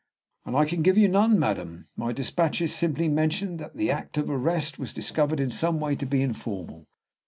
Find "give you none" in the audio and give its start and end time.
0.81-1.37